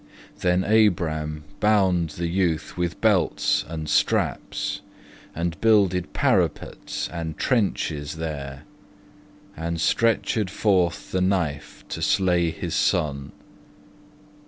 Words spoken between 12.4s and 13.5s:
his son.